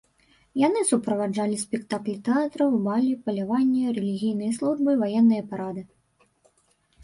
[0.67, 5.81] Яны суправаджалі спектаклі тэатраў, балі, паляванні, рэлігійныя службы, ваенныя парады.